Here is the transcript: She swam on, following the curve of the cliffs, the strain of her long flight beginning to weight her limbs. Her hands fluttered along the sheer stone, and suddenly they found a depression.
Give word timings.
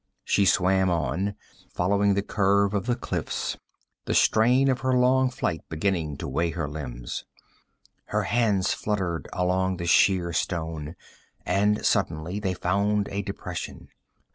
She 0.23 0.45
swam 0.45 0.89
on, 0.89 1.35
following 1.69 2.15
the 2.15 2.23
curve 2.23 2.73
of 2.73 2.87
the 2.87 2.95
cliffs, 2.95 3.57
the 4.05 4.15
strain 4.15 4.67
of 4.67 4.79
her 4.79 4.93
long 4.97 5.29
flight 5.29 5.61
beginning 5.69 6.17
to 6.17 6.27
weight 6.27 6.55
her 6.55 6.67
limbs. 6.67 7.23
Her 8.05 8.23
hands 8.23 8.73
fluttered 8.73 9.29
along 9.31 9.77
the 9.77 9.85
sheer 9.85 10.33
stone, 10.33 10.95
and 11.45 11.85
suddenly 11.85 12.39
they 12.39 12.55
found 12.55 13.09
a 13.11 13.21
depression. 13.21 13.89